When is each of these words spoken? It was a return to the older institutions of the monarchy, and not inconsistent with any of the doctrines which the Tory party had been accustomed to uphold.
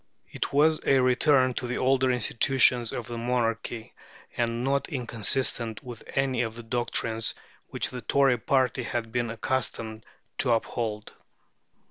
It 0.31 0.51
was 0.51 0.81
a 0.83 0.97
return 0.99 1.53
to 1.53 1.67
the 1.67 1.77
older 1.77 2.09
institutions 2.09 2.91
of 2.91 3.05
the 3.07 3.19
monarchy, 3.19 3.93
and 4.35 4.63
not 4.63 4.89
inconsistent 4.89 5.83
with 5.83 6.03
any 6.15 6.41
of 6.41 6.55
the 6.55 6.63
doctrines 6.63 7.35
which 7.67 7.91
the 7.91 8.01
Tory 8.01 8.39
party 8.39 8.81
had 8.81 9.11
been 9.11 9.29
accustomed 9.29 10.03
to 10.39 10.53
uphold. 10.53 11.13